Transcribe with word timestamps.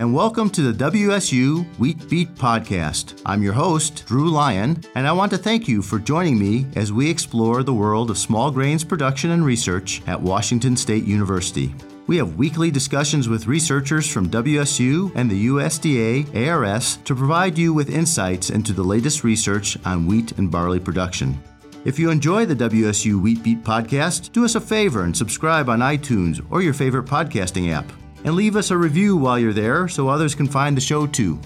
and 0.00 0.14
welcome 0.14 0.48
to 0.48 0.72
the 0.72 0.90
WSU 0.90 1.62
Wheat 1.78 2.08
Beat 2.08 2.34
Podcast. 2.34 3.20
I'm 3.26 3.42
your 3.42 3.52
host, 3.52 4.06
Drew 4.06 4.30
Lyon, 4.30 4.82
and 4.94 5.06
I 5.06 5.12
want 5.12 5.30
to 5.32 5.36
thank 5.36 5.68
you 5.68 5.82
for 5.82 5.98
joining 5.98 6.38
me 6.38 6.64
as 6.74 6.90
we 6.90 7.10
explore 7.10 7.62
the 7.62 7.74
world 7.74 8.10
of 8.10 8.16
small 8.16 8.50
grains 8.50 8.82
production 8.82 9.32
and 9.32 9.44
research 9.44 10.00
at 10.06 10.18
Washington 10.18 10.74
State 10.74 11.04
University. 11.04 11.74
We 12.06 12.16
have 12.16 12.36
weekly 12.36 12.70
discussions 12.70 13.28
with 13.28 13.46
researchers 13.46 14.10
from 14.10 14.30
WSU 14.30 15.12
and 15.16 15.30
the 15.30 15.48
USDA 15.48 16.48
ARS 16.48 16.96
to 17.04 17.14
provide 17.14 17.58
you 17.58 17.74
with 17.74 17.90
insights 17.90 18.48
into 18.48 18.72
the 18.72 18.82
latest 18.82 19.22
research 19.22 19.76
on 19.84 20.06
wheat 20.06 20.32
and 20.38 20.50
barley 20.50 20.80
production. 20.80 21.38
If 21.84 21.98
you 21.98 22.08
enjoy 22.08 22.46
the 22.46 22.56
WSU 22.56 23.20
Wheat 23.20 23.42
Beat 23.42 23.62
podcast, 23.62 24.32
do 24.32 24.46
us 24.46 24.54
a 24.54 24.62
favor 24.62 25.04
and 25.04 25.14
subscribe 25.14 25.68
on 25.68 25.80
iTunes 25.80 26.42
or 26.48 26.62
your 26.62 26.72
favorite 26.72 27.04
podcasting 27.04 27.70
app. 27.70 27.92
And 28.24 28.34
leave 28.34 28.56
us 28.56 28.70
a 28.70 28.76
review 28.76 29.16
while 29.16 29.38
you're 29.38 29.52
there 29.52 29.88
so 29.88 30.08
others 30.08 30.34
can 30.34 30.46
find 30.46 30.76
the 30.76 30.80
show 30.80 31.06
too. 31.06 31.38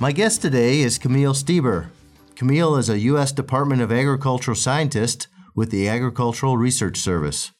My 0.00 0.12
guest 0.12 0.42
today 0.42 0.80
is 0.80 0.96
Camille 0.96 1.34
Steber. 1.34 1.88
Camille 2.36 2.76
is 2.76 2.88
a 2.88 3.00
U.S. 3.00 3.32
Department 3.32 3.82
of 3.82 3.90
Agricultural 3.90 4.54
scientist 4.54 5.26
with 5.56 5.72
the 5.72 5.88
Agricultural 5.88 6.56
Research 6.56 6.98
Service. 6.98 7.50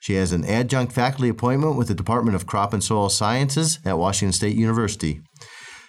She 0.00 0.14
has 0.14 0.32
an 0.32 0.44
adjunct 0.46 0.94
faculty 0.94 1.28
appointment 1.28 1.76
with 1.76 1.88
the 1.88 1.94
Department 1.94 2.34
of 2.34 2.46
Crop 2.46 2.72
and 2.72 2.82
Soil 2.82 3.10
Sciences 3.10 3.78
at 3.84 3.98
Washington 3.98 4.32
State 4.32 4.56
University. 4.56 5.20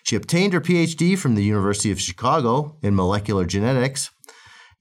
She 0.04 0.18
obtained 0.18 0.52
her 0.54 0.59
PhD 0.59 1.18
from 1.18 1.35
the 1.35 1.44
University 1.44 1.91
of 1.91 2.02
Chicago 2.02 2.77
in 2.82 2.96
molecular 2.96 3.46
genetics 3.46 4.09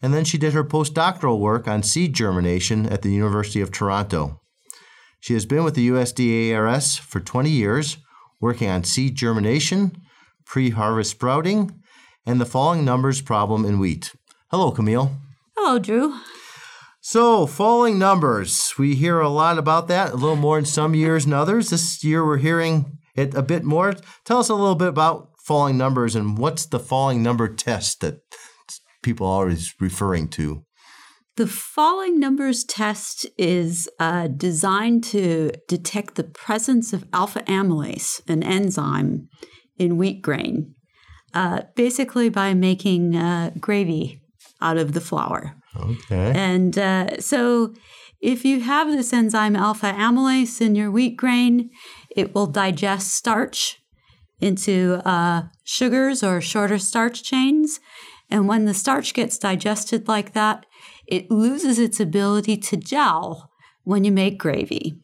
and 0.02 0.12
then 0.12 0.24
she 0.24 0.38
did 0.38 0.52
her 0.52 0.64
postdoctoral 0.64 1.38
work 1.38 1.66
on 1.66 1.82
seed 1.82 2.14
germination 2.14 2.86
at 2.86 3.02
the 3.02 3.12
University 3.12 3.60
of 3.60 3.70
Toronto. 3.72 4.40
She 5.20 5.34
has 5.34 5.46
been 5.46 5.64
with 5.64 5.74
the 5.74 5.88
USDA-ARS 5.88 6.96
for 6.98 7.20
20 7.20 7.50
years, 7.50 7.96
working 8.40 8.68
on 8.68 8.84
seed 8.84 9.16
germination, 9.16 9.96
pre-harvest 10.44 11.10
sprouting, 11.10 11.82
and 12.24 12.40
the 12.40 12.46
falling 12.46 12.84
numbers 12.84 13.22
problem 13.22 13.64
in 13.64 13.78
wheat. 13.78 14.12
Hello, 14.50 14.70
Camille. 14.70 15.16
Hello, 15.56 15.78
Drew. 15.78 16.20
So, 17.00 17.46
falling 17.46 17.98
numbers. 17.98 18.74
We 18.78 18.96
hear 18.96 19.20
a 19.20 19.28
lot 19.28 19.58
about 19.58 19.88
that, 19.88 20.12
a 20.12 20.16
little 20.16 20.36
more 20.36 20.58
in 20.58 20.64
some 20.64 20.94
years 20.94 21.24
than 21.24 21.32
others. 21.32 21.70
This 21.70 22.02
year 22.02 22.24
we're 22.26 22.38
hearing 22.38 22.98
it 23.14 23.34
a 23.34 23.42
bit 23.42 23.64
more. 23.64 23.94
Tell 24.24 24.38
us 24.38 24.48
a 24.48 24.54
little 24.54 24.74
bit 24.74 24.88
about 24.88 25.30
falling 25.44 25.78
numbers 25.78 26.16
and 26.16 26.36
what's 26.36 26.66
the 26.66 26.80
falling 26.80 27.22
number 27.22 27.46
test 27.48 28.00
that 28.00 28.20
people 29.06 29.26
are 29.26 29.42
always 29.42 29.72
referring 29.80 30.28
to? 30.28 30.64
The 31.36 31.46
falling 31.46 32.18
numbers 32.18 32.64
test 32.64 33.26
is 33.38 33.88
uh, 34.00 34.26
designed 34.26 35.04
to 35.04 35.52
detect 35.68 36.16
the 36.16 36.24
presence 36.24 36.92
of 36.92 37.04
alpha 37.12 37.42
amylase, 37.42 38.20
an 38.28 38.42
enzyme 38.42 39.28
in 39.78 39.96
wheat 39.96 40.22
grain, 40.22 40.74
uh, 41.34 41.62
basically 41.76 42.30
by 42.30 42.52
making 42.54 43.14
uh, 43.14 43.52
gravy 43.60 44.22
out 44.60 44.76
of 44.76 44.92
the 44.92 45.00
flour. 45.00 45.54
Okay. 45.78 46.32
And 46.34 46.76
uh, 46.76 47.20
so 47.20 47.74
if 48.20 48.44
you 48.44 48.60
have 48.60 48.88
this 48.88 49.12
enzyme 49.12 49.54
alpha 49.54 49.92
amylase 49.92 50.60
in 50.60 50.74
your 50.74 50.90
wheat 50.90 51.16
grain, 51.16 51.70
it 52.16 52.34
will 52.34 52.46
digest 52.46 53.14
starch 53.14 53.78
into 54.40 55.00
uh, 55.04 55.42
sugars 55.64 56.22
or 56.22 56.40
shorter 56.40 56.78
starch 56.78 57.22
chains 57.22 57.78
and 58.30 58.48
when 58.48 58.64
the 58.64 58.74
starch 58.74 59.14
gets 59.14 59.38
digested 59.38 60.08
like 60.08 60.32
that, 60.32 60.66
it 61.06 61.30
loses 61.30 61.78
its 61.78 62.00
ability 62.00 62.56
to 62.56 62.76
gel 62.76 63.50
when 63.84 64.04
you 64.04 64.10
make 64.10 64.38
gravy. 64.38 64.98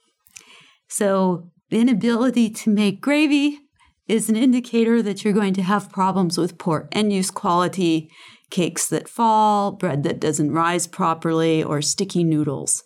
So, 0.89 1.51
the 1.71 1.81
inability 1.81 2.51
to 2.51 2.71
make 2.71 3.01
gravy 3.01 3.61
is 4.09 4.29
an 4.29 4.37
indicator 4.37 5.01
that 5.03 5.25
you're 5.25 5.33
going 5.33 5.55
to 5.55 5.63
have 5.63 5.93
problems 5.93 6.37
with 6.37 6.59
poor 6.59 6.89
end 6.93 7.13
use 7.13 7.31
quality, 7.31 8.11
cakes 8.51 8.89
that 8.89 9.09
fall, 9.09 9.73
bread 9.73 10.03
that 10.03 10.21
doesn't 10.21 10.53
rise 10.53 10.87
properly, 10.87 11.63
or 11.63 11.81
sticky 11.81 12.25
noodles. 12.25 12.83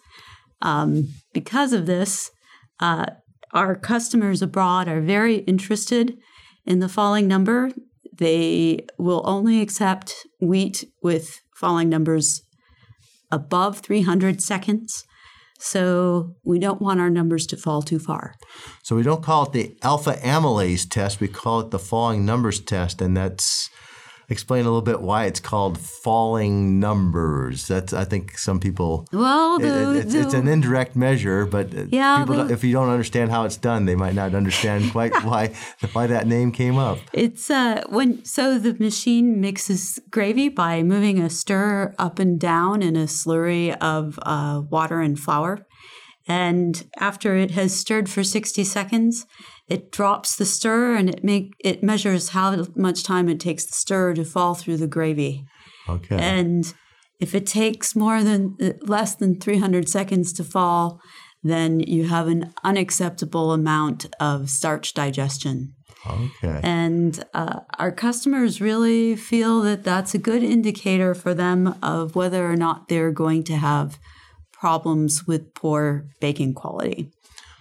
Um, 0.62 1.08
because 1.32 1.72
of 1.72 1.86
this, 1.86 2.30
uh, 2.78 3.06
our 3.52 3.74
customers 3.74 4.42
abroad 4.42 4.86
are 4.86 5.00
very 5.00 5.38
interested 5.38 6.16
in 6.64 6.78
the 6.80 6.88
falling 6.88 7.26
number 7.26 7.72
they 8.18 8.86
will 8.98 9.22
only 9.24 9.60
accept 9.60 10.26
wheat 10.40 10.84
with 11.02 11.40
falling 11.54 11.88
numbers 11.88 12.42
above 13.30 13.80
300 13.80 14.40
seconds. 14.40 15.04
So 15.58 16.34
we 16.44 16.58
don't 16.58 16.82
want 16.82 17.00
our 17.00 17.10
numbers 17.10 17.46
to 17.46 17.56
fall 17.56 17.82
too 17.82 17.98
far. 17.98 18.34
So 18.82 18.94
we 18.94 19.02
don't 19.02 19.22
call 19.22 19.44
it 19.44 19.52
the 19.52 19.76
alpha 19.82 20.14
amylase 20.14 20.88
test, 20.88 21.20
we 21.20 21.28
call 21.28 21.60
it 21.60 21.70
the 21.70 21.78
falling 21.78 22.26
numbers 22.26 22.60
test, 22.60 23.00
and 23.00 23.16
that's 23.16 23.70
explain 24.28 24.62
a 24.62 24.64
little 24.64 24.82
bit 24.82 25.00
why 25.00 25.26
it's 25.26 25.40
called 25.40 25.78
falling 25.78 26.80
numbers. 26.80 27.68
That's 27.68 27.92
I 27.92 28.04
think 28.04 28.38
some 28.38 28.60
people. 28.60 29.06
Well, 29.12 29.58
the, 29.58 29.66
it, 29.66 29.96
it's, 29.96 30.12
the, 30.12 30.20
it's, 30.20 30.34
an 30.34 30.48
indirect 30.48 30.96
measure, 30.96 31.46
but 31.46 31.92
yeah, 31.92 32.24
the, 32.24 32.48
if 32.50 32.64
you 32.64 32.72
don't 32.72 32.88
understand 32.88 33.30
how 33.30 33.44
it's 33.44 33.56
done, 33.56 33.84
they 33.84 33.96
might 33.96 34.14
not 34.14 34.34
understand 34.34 34.90
quite 34.92 35.14
why 35.24 35.54
why 35.92 36.06
that 36.06 36.26
name 36.26 36.52
came 36.52 36.78
up. 36.78 36.98
It's 37.12 37.50
uh 37.50 37.84
when 37.88 38.24
so 38.24 38.58
the 38.58 38.74
machine 38.74 39.40
mixes 39.40 39.98
gravy 40.10 40.48
by 40.48 40.82
moving 40.82 41.20
a 41.20 41.30
stir 41.30 41.94
up 41.98 42.18
and 42.18 42.40
down 42.40 42.82
in 42.82 42.96
a 42.96 43.04
slurry 43.04 43.76
of 43.78 44.18
uh, 44.22 44.62
water 44.68 45.00
and 45.00 45.18
flour. 45.18 45.66
And 46.28 46.88
after 46.98 47.36
it 47.36 47.52
has 47.52 47.74
stirred 47.74 48.08
for 48.08 48.24
60 48.24 48.64
seconds, 48.64 49.26
it 49.68 49.90
drops 49.90 50.36
the 50.36 50.44
stir 50.44 50.94
and 50.94 51.08
it 51.08 51.24
make 51.24 51.54
it 51.58 51.82
measures 51.82 52.30
how 52.30 52.66
much 52.76 53.02
time 53.02 53.28
it 53.28 53.40
takes 53.40 53.64
the 53.64 53.72
stir 53.72 54.14
to 54.14 54.24
fall 54.24 54.54
through 54.54 54.76
the 54.76 54.86
gravy. 54.86 55.44
Okay. 55.88 56.16
And 56.16 56.72
if 57.18 57.34
it 57.34 57.46
takes 57.46 57.96
more 57.96 58.22
than 58.22 58.56
less 58.82 59.14
than 59.14 59.40
300 59.40 59.88
seconds 59.88 60.32
to 60.34 60.44
fall, 60.44 61.00
then 61.42 61.80
you 61.80 62.08
have 62.08 62.28
an 62.28 62.52
unacceptable 62.64 63.52
amount 63.52 64.06
of 64.20 64.50
starch 64.50 64.94
digestion. 64.94 65.74
Okay. 66.08 66.60
And 66.62 67.24
uh, 67.34 67.60
our 67.78 67.90
customers 67.90 68.60
really 68.60 69.16
feel 69.16 69.60
that 69.62 69.82
that's 69.82 70.14
a 70.14 70.18
good 70.18 70.42
indicator 70.42 71.14
for 71.14 71.34
them 71.34 71.74
of 71.82 72.14
whether 72.14 72.48
or 72.48 72.56
not 72.56 72.88
they're 72.88 73.10
going 73.10 73.42
to 73.44 73.56
have 73.56 73.98
problems 74.52 75.26
with 75.26 75.54
poor 75.54 76.08
baking 76.20 76.54
quality. 76.54 77.10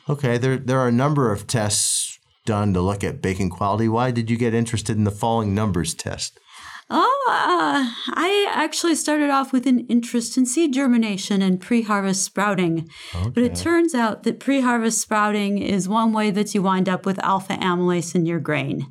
Okay, 0.07 0.37
there 0.37 0.57
there 0.57 0.79
are 0.79 0.87
a 0.87 0.93
number 0.93 1.31
of 1.31 1.47
tests 1.47 2.19
done 2.45 2.73
to 2.73 2.81
look 2.81 3.03
at 3.03 3.21
baking 3.21 3.49
quality. 3.49 3.87
Why 3.87 4.11
did 4.11 4.29
you 4.29 4.37
get 4.37 4.53
interested 4.53 4.97
in 4.97 5.03
the 5.03 5.11
falling 5.11 5.55
numbers 5.55 5.93
test? 5.93 6.39
Oh, 6.87 7.25
uh, 7.27 7.89
I 8.13 8.47
actually 8.53 8.93
started 8.93 9.31
off 9.31 9.51
with 9.51 9.65
an 9.65 9.79
interest 9.87 10.37
in 10.37 10.45
seed 10.45 10.71
germination 10.73 11.41
and 11.41 11.59
pre 11.59 11.81
harvest 11.81 12.23
sprouting. 12.23 12.87
Okay. 13.15 13.29
But 13.31 13.43
it 13.43 13.55
turns 13.55 13.95
out 13.95 14.21
that 14.23 14.39
pre 14.39 14.61
harvest 14.61 15.01
sprouting 15.01 15.57
is 15.57 15.89
one 15.89 16.13
way 16.13 16.29
that 16.29 16.53
you 16.53 16.61
wind 16.61 16.87
up 16.87 17.05
with 17.05 17.23
alpha 17.23 17.53
amylase 17.53 18.13
in 18.13 18.27
your 18.27 18.39
grain. 18.39 18.85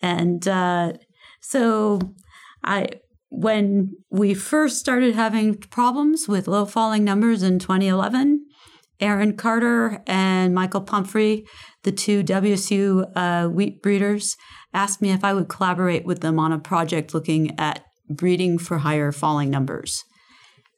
And 0.00 0.46
uh, 0.46 0.94
so 1.40 2.00
I. 2.62 2.88
When 3.34 3.96
we 4.10 4.34
first 4.34 4.78
started 4.78 5.14
having 5.14 5.54
problems 5.54 6.28
with 6.28 6.46
low 6.46 6.66
falling 6.66 7.02
numbers 7.02 7.42
in 7.42 7.58
2011, 7.58 8.41
Aaron 9.02 9.36
Carter 9.36 10.00
and 10.06 10.54
Michael 10.54 10.80
Pumphrey, 10.80 11.44
the 11.82 11.92
two 11.92 12.22
WSU 12.22 13.10
uh, 13.16 13.48
wheat 13.48 13.82
breeders, 13.82 14.36
asked 14.72 15.02
me 15.02 15.10
if 15.10 15.24
I 15.24 15.34
would 15.34 15.48
collaborate 15.48 16.06
with 16.06 16.20
them 16.20 16.38
on 16.38 16.52
a 16.52 16.58
project 16.58 17.12
looking 17.12 17.58
at 17.58 17.84
breeding 18.08 18.58
for 18.58 18.78
higher 18.78 19.10
falling 19.10 19.50
numbers. 19.50 20.04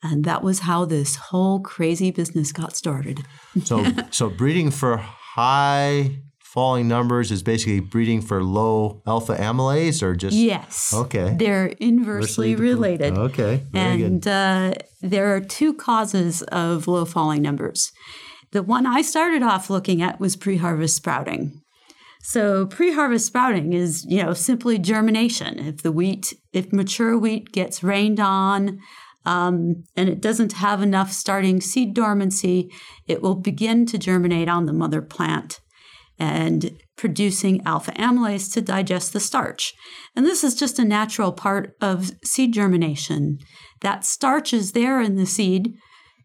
And 0.02 0.24
that 0.24 0.42
was 0.42 0.60
how 0.60 0.84
this 0.84 1.16
whole 1.16 1.60
crazy 1.60 2.10
business 2.10 2.50
got 2.50 2.76
started. 2.76 3.20
so, 3.62 3.84
so 4.10 4.30
breeding 4.30 4.70
for 4.70 4.96
high 4.96 6.18
falling 6.54 6.86
numbers 6.86 7.32
is 7.32 7.42
basically 7.42 7.80
breeding 7.80 8.20
for 8.20 8.40
low 8.40 9.02
alpha 9.08 9.34
amylase 9.34 10.04
or 10.04 10.14
just 10.14 10.36
yes. 10.36 10.94
Okay. 10.94 11.34
They're 11.36 11.66
inversely, 11.66 12.52
inversely 12.52 12.54
related. 12.54 13.18
Okay. 13.18 13.64
Very 13.72 14.04
and 14.04 14.26
uh, 14.28 14.74
there 15.02 15.34
are 15.34 15.40
two 15.40 15.74
causes 15.74 16.42
of 16.42 16.86
low 16.86 17.04
falling 17.06 17.42
numbers. 17.42 17.90
The 18.52 18.62
one 18.62 18.86
i 18.86 19.02
started 19.02 19.42
off 19.42 19.68
looking 19.68 20.00
at 20.00 20.20
was 20.20 20.36
pre-harvest 20.36 20.94
sprouting. 20.94 21.60
So 22.22 22.66
pre-harvest 22.66 23.26
sprouting 23.26 23.72
is 23.72 24.06
you 24.08 24.22
know 24.22 24.32
simply 24.32 24.78
germination. 24.78 25.58
If 25.58 25.82
the 25.82 25.90
wheat 25.90 26.34
if 26.52 26.72
mature 26.72 27.18
wheat 27.18 27.50
gets 27.50 27.82
rained 27.82 28.20
on 28.20 28.78
um, 29.26 29.82
and 29.96 30.08
it 30.08 30.20
doesn't 30.20 30.52
have 30.52 30.82
enough 30.82 31.10
starting 31.10 31.60
seed 31.60 31.94
dormancy, 31.94 32.70
it 33.08 33.22
will 33.22 33.34
begin 33.34 33.86
to 33.86 33.98
germinate 33.98 34.48
on 34.48 34.66
the 34.66 34.72
mother 34.72 35.02
plant 35.02 35.58
and 36.18 36.78
producing 36.96 37.60
alpha 37.66 37.92
amylase 37.92 38.52
to 38.52 38.60
digest 38.60 39.12
the 39.12 39.20
starch. 39.20 39.74
And 40.14 40.24
this 40.24 40.44
is 40.44 40.54
just 40.54 40.78
a 40.78 40.84
natural 40.84 41.32
part 41.32 41.74
of 41.80 42.12
seed 42.24 42.52
germination. 42.52 43.38
That 43.80 44.04
starch 44.04 44.52
is 44.52 44.72
there 44.72 45.00
in 45.00 45.16
the 45.16 45.26
seed 45.26 45.74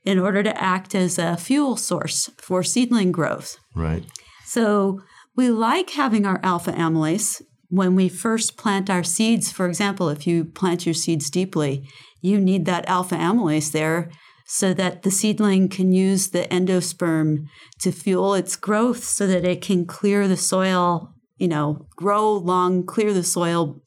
in 0.05 0.19
order 0.19 0.43
to 0.43 0.61
act 0.61 0.95
as 0.95 1.17
a 1.17 1.37
fuel 1.37 1.75
source 1.75 2.29
for 2.37 2.63
seedling 2.63 3.11
growth. 3.11 3.57
Right. 3.75 4.05
So 4.45 5.01
we 5.35 5.49
like 5.49 5.91
having 5.91 6.25
our 6.25 6.39
alpha 6.43 6.71
amylase 6.71 7.41
when 7.69 7.95
we 7.95 8.09
first 8.09 8.57
plant 8.57 8.89
our 8.89 9.03
seeds. 9.03 9.51
For 9.51 9.67
example, 9.67 10.09
if 10.09 10.25
you 10.25 10.45
plant 10.45 10.85
your 10.85 10.95
seeds 10.95 11.29
deeply, 11.29 11.87
you 12.21 12.39
need 12.39 12.65
that 12.65 12.87
alpha 12.87 13.15
amylase 13.15 13.71
there 13.71 14.09
so 14.51 14.73
that 14.73 15.03
the 15.03 15.11
seedling 15.11 15.69
can 15.69 15.91
use 15.91 16.29
the 16.29 16.47
endosperm 16.49 17.45
to 17.79 17.91
fuel 17.91 18.33
its 18.33 18.55
growth 18.55 19.03
so 19.03 19.27
that 19.27 19.45
it 19.45 19.61
can 19.61 19.85
clear 19.85 20.27
the 20.27 20.35
soil, 20.35 21.13
you 21.37 21.47
know, 21.47 21.85
grow 21.95 22.33
long, 22.33 22.83
clear 22.83 23.13
the 23.13 23.23
soil 23.23 23.79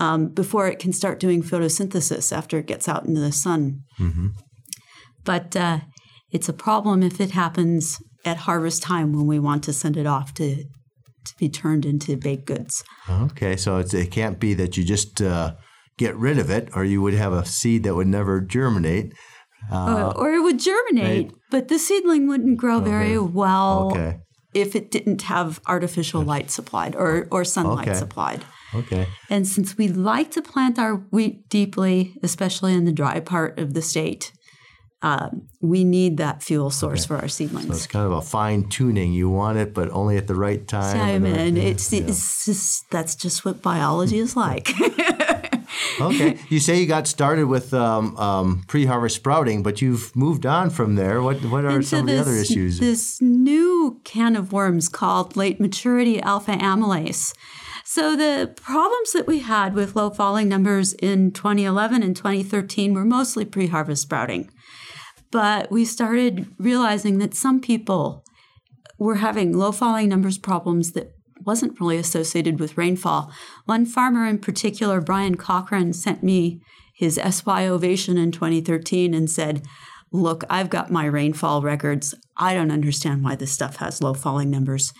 um, 0.00 0.26
before 0.26 0.66
it 0.66 0.80
can 0.80 0.92
start 0.92 1.20
doing 1.20 1.44
photosynthesis 1.44 2.36
after 2.36 2.58
it 2.58 2.66
gets 2.66 2.88
out 2.88 3.06
into 3.06 3.20
the 3.20 3.30
sun. 3.30 3.82
Mm-hmm. 4.00 4.28
But 5.22 5.54
uh, 5.54 5.80
it's 6.32 6.48
a 6.48 6.54
problem 6.54 7.04
if 7.04 7.20
it 7.20 7.30
happens 7.30 8.02
at 8.24 8.38
harvest 8.38 8.82
time 8.82 9.12
when 9.12 9.28
we 9.28 9.38
want 9.38 9.62
to 9.64 9.72
send 9.72 9.96
it 9.96 10.06
off 10.06 10.34
to 10.34 10.64
to 11.22 11.36
be 11.38 11.48
turned 11.48 11.84
into 11.84 12.16
baked 12.16 12.46
goods. 12.46 12.82
Okay, 13.08 13.54
so 13.54 13.76
it 13.76 14.10
can't 14.10 14.40
be 14.40 14.54
that 14.54 14.76
you 14.76 14.82
just 14.82 15.20
uh, 15.22 15.54
get 15.98 16.16
rid 16.16 16.38
of 16.38 16.50
it, 16.50 16.70
or 16.74 16.82
you 16.82 17.00
would 17.00 17.14
have 17.14 17.32
a 17.32 17.44
seed 17.44 17.84
that 17.84 17.94
would 17.94 18.08
never 18.08 18.40
germinate. 18.40 19.12
Uh, 19.70 20.12
or, 20.16 20.18
or, 20.18 20.32
it 20.32 20.40
would 20.40 20.58
germinate, 20.58 21.26
right. 21.26 21.38
but 21.50 21.68
the 21.68 21.78
seedling 21.78 22.26
wouldn't 22.26 22.56
grow 22.56 22.78
okay. 22.78 22.90
very 22.90 23.18
well 23.18 23.90
okay. 23.92 24.18
if 24.54 24.74
it 24.74 24.90
didn't 24.90 25.22
have 25.22 25.60
artificial 25.66 26.22
light 26.22 26.50
supplied 26.50 26.96
or, 26.96 27.28
or 27.30 27.44
sunlight 27.44 27.88
okay. 27.88 27.96
supplied. 27.96 28.44
Okay. 28.74 29.06
And 29.28 29.46
since 29.46 29.76
we 29.76 29.88
like 29.88 30.30
to 30.32 30.42
plant 30.42 30.78
our 30.78 30.96
wheat 30.96 31.48
deeply, 31.48 32.14
especially 32.22 32.74
in 32.74 32.84
the 32.84 32.92
dry 32.92 33.20
part 33.20 33.58
of 33.58 33.74
the 33.74 33.82
state, 33.82 34.32
uh, 35.02 35.30
we 35.60 35.82
need 35.82 36.18
that 36.18 36.42
fuel 36.42 36.70
source 36.70 37.00
okay. 37.00 37.08
for 37.08 37.16
our 37.22 37.28
seedlings. 37.28 37.68
So 37.68 37.72
it's 37.74 37.86
kind 37.86 38.06
of 38.06 38.12
a 38.12 38.20
fine 38.20 38.68
tuning. 38.68 39.12
You 39.12 39.30
want 39.30 39.58
it, 39.58 39.72
but 39.72 39.90
only 39.90 40.16
at 40.16 40.26
the 40.26 40.34
right 40.34 40.66
time. 40.66 40.96
Simon, 40.96 41.36
and 41.36 41.58
it's, 41.58 41.92
yeah. 41.92 42.02
it's 42.02 42.44
just 42.44 42.90
that's 42.90 43.14
just 43.14 43.44
what 43.44 43.62
biology 43.62 44.18
is 44.18 44.36
like. 44.36 44.68
okay, 46.00 46.38
you 46.48 46.60
say 46.60 46.80
you 46.80 46.86
got 46.86 47.06
started 47.06 47.46
with 47.46 47.72
um, 47.74 48.16
um, 48.16 48.64
pre-harvest 48.66 49.16
sprouting, 49.16 49.62
but 49.62 49.82
you've 49.82 50.14
moved 50.16 50.46
on 50.46 50.70
from 50.70 50.94
there. 50.94 51.22
What 51.22 51.44
what 51.44 51.64
are 51.64 51.82
some 51.82 52.06
this, 52.06 52.20
of 52.20 52.26
the 52.26 52.30
other 52.30 52.40
issues? 52.40 52.78
This 52.78 53.20
new 53.20 54.00
can 54.04 54.36
of 54.36 54.52
worms 54.52 54.88
called 54.88 55.36
late 55.36 55.60
maturity 55.60 56.20
alpha 56.20 56.52
amylase. 56.52 57.34
So 57.84 58.14
the 58.14 58.52
problems 58.54 59.12
that 59.12 59.26
we 59.26 59.40
had 59.40 59.74
with 59.74 59.96
low 59.96 60.10
falling 60.10 60.48
numbers 60.48 60.92
in 60.92 61.32
2011 61.32 62.04
and 62.04 62.14
2013 62.14 62.94
were 62.94 63.04
mostly 63.04 63.44
pre-harvest 63.44 64.02
sprouting. 64.02 64.48
But 65.32 65.70
we 65.72 65.84
started 65.84 66.46
realizing 66.58 67.18
that 67.18 67.34
some 67.34 67.60
people 67.60 68.24
were 68.98 69.16
having 69.16 69.56
low 69.56 69.72
falling 69.72 70.08
numbers 70.08 70.38
problems 70.38 70.92
that 70.92 71.14
wasn't 71.44 71.80
really 71.80 71.98
associated 71.98 72.60
with 72.60 72.78
rainfall. 72.78 73.32
One 73.64 73.86
farmer 73.86 74.26
in 74.26 74.38
particular, 74.38 75.00
Brian 75.00 75.36
Cochran, 75.36 75.92
sent 75.92 76.22
me 76.22 76.60
his 76.94 77.14
SY 77.16 77.66
ovation 77.66 78.18
in 78.18 78.30
2013 78.32 79.14
and 79.14 79.30
said, 79.30 79.64
Look, 80.12 80.44
I've 80.50 80.70
got 80.70 80.90
my 80.90 81.06
rainfall 81.06 81.62
records. 81.62 82.14
I 82.36 82.52
don't 82.52 82.72
understand 82.72 83.22
why 83.22 83.36
this 83.36 83.52
stuff 83.52 83.76
has 83.76 84.02
low 84.02 84.12
falling 84.12 84.50
numbers. 84.50 84.92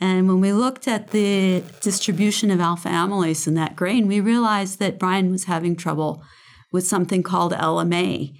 And 0.00 0.28
when 0.28 0.40
we 0.40 0.52
looked 0.52 0.88
at 0.88 1.10
the 1.10 1.62
distribution 1.80 2.50
of 2.50 2.60
alpha 2.60 2.88
amylase 2.88 3.46
in 3.46 3.54
that 3.54 3.76
grain, 3.76 4.06
we 4.06 4.20
realized 4.20 4.78
that 4.78 4.98
Brian 4.98 5.30
was 5.30 5.44
having 5.44 5.76
trouble 5.76 6.22
with 6.72 6.86
something 6.86 7.22
called 7.22 7.52
LMA, 7.52 8.32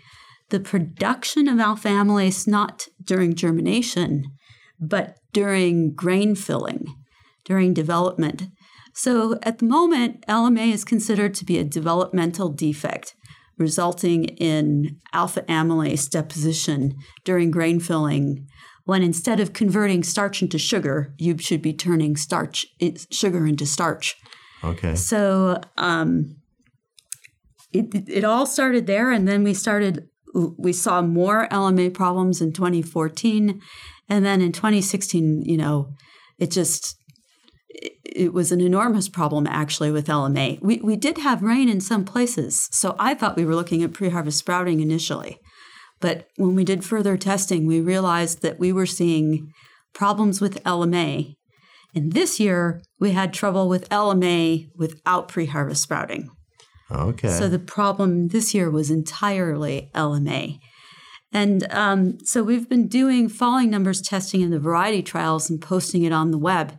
the 0.51 0.61
production 0.61 1.49
of 1.49 1.59
alpha 1.59 1.89
amylase 1.89 2.47
not 2.47 2.89
during 3.03 3.35
germination, 3.35 4.25
but 4.79 5.19
during 5.33 5.95
grain 5.95 6.35
filling, 6.35 6.87
during 7.47 7.73
development. 7.73 8.49
So 8.93 9.39
at 9.43 9.59
the 9.59 9.65
moment, 9.65 10.25
LMA 10.27 10.73
is 10.73 10.85
considered 10.85 11.35
to 11.35 11.45
be 11.45 11.59
a 11.59 11.65
developmental 11.65 12.51
defect, 12.51 13.15
resulting 13.57 14.25
in 14.25 14.99
alpha 15.15 15.43
amylase 15.43 16.11
deposition 16.11 16.95
during 17.25 17.51
grain 17.51 17.81
filling. 17.81 18.47
When 18.85 19.03
instead 19.03 19.41
of 19.41 19.53
converting 19.53 20.03
starch 20.03 20.43
into 20.43 20.59
sugar, 20.59 21.15
you 21.19 21.39
should 21.39 21.63
be 21.63 21.73
turning 21.73 22.17
starch 22.17 22.67
sugar 23.11 23.47
into 23.47 23.67
starch. 23.67 24.17
Okay. 24.63 24.95
So 24.95 25.61
um, 25.77 26.37
it, 27.73 28.09
it 28.09 28.25
all 28.25 28.47
started 28.47 28.87
there, 28.87 29.11
and 29.11 29.27
then 29.27 29.43
we 29.43 29.55
started 29.55 30.09
we 30.59 30.73
saw 30.73 31.03
more 31.03 31.49
LMA 31.49 31.93
problems 31.95 32.41
in 32.41 32.53
2014. 32.53 33.61
And 34.09 34.25
then 34.25 34.41
in 34.41 34.53
2016, 34.53 35.43
you 35.43 35.57
know, 35.57 35.95
it 36.39 36.51
just, 36.51 36.97
it 38.17 38.33
was 38.33 38.51
an 38.51 38.61
enormous 38.61 39.09
problem 39.09 39.47
actually 39.47 39.91
with 39.91 40.07
LMA. 40.07 40.61
We, 40.63 40.79
we 40.79 40.97
did 40.97 41.19
have 41.19 41.43
rain 41.43 41.69
in 41.69 41.81
some 41.81 42.05
places. 42.05 42.69
So 42.73 42.97
I 42.99 43.15
thought 43.15 43.37
we 43.37 43.45
were 43.45 43.55
looking 43.55 43.83
at 43.83 43.93
pre 43.93 44.09
harvest 44.09 44.39
sprouting 44.39 44.81
initially. 44.81 45.39
But 46.01 46.29
when 46.37 46.55
we 46.55 46.65
did 46.65 46.85
further 46.85 47.17
testing, 47.17 47.67
we 47.67 47.81
realized 47.81 48.43
that 48.43 48.59
we 48.59 48.73
were 48.73 48.87
seeing 48.87 49.53
problems 49.95 50.41
with 50.41 50.63
LMA. 50.65 51.35
And 51.95 52.13
this 52.13 52.39
year, 52.39 52.83
we 53.01 53.13
had 53.13 53.33
trouble 53.33 53.69
with 53.69 53.89
LMA 53.89 54.69
without 54.75 55.29
pre 55.29 55.47
harvest 55.47 55.83
sprouting. 55.83 56.31
Okay. 56.91 57.29
So 57.29 57.49
the 57.49 57.59
problem 57.59 58.29
this 58.29 58.55
year 58.55 58.71
was 58.71 58.91
entirely 58.91 59.91
LMA. 59.95 60.59
And 61.33 61.67
um, 61.73 62.19
so 62.25 62.43
we've 62.43 62.69
been 62.69 62.87
doing 62.87 63.29
falling 63.29 63.71
numbers 63.71 64.01
testing 64.01 64.41
in 64.41 64.51
the 64.51 64.61
variety 64.61 65.03
trials 65.03 65.51
and 65.51 65.61
posting 65.61 66.05
it 66.05 66.13
on 66.13 66.31
the 66.31 66.39
web. 66.39 66.79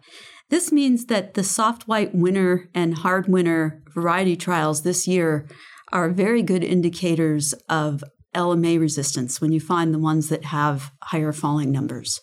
This 0.50 0.72
means 0.72 1.06
that 1.06 1.34
the 1.34 1.44
soft 1.44 1.88
white 1.88 2.16
winter 2.16 2.70
and 2.74 2.98
hard 2.98 3.28
winter 3.28 3.82
variety 3.94 4.36
trials 4.36 4.84
this 4.84 5.08
year 5.08 5.48
are 5.92 6.10
very 6.10 6.42
good 6.42 6.64
indicators 6.64 7.54
of 7.70 8.04
LMA 8.34 8.80
resistance 8.80 9.42
when 9.42 9.52
you 9.52 9.60
find 9.60 9.94
the 9.94 10.00
ones 10.00 10.30
that 10.30 10.46
have 10.46 10.92
higher 11.04 11.32
falling 11.32 11.72
numbers. 11.72 12.20